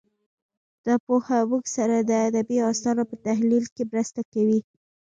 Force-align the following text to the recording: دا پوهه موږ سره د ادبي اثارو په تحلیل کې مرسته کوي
دا 0.85 0.95
پوهه 1.05 1.37
موږ 1.51 1.63
سره 1.75 1.95
د 1.99 2.11
ادبي 2.27 2.57
اثارو 2.71 3.03
په 3.09 3.15
تحلیل 3.25 3.65
کې 3.75 3.83
مرسته 3.91 4.21
کوي 4.33 4.59